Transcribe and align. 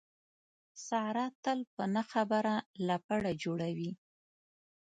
ساره 0.85 1.25
تل 1.43 1.59
په 1.75 1.83
نه 1.95 2.03
خبره 2.11 2.55
لپړه 2.87 3.31
جوړوي. 3.43 3.91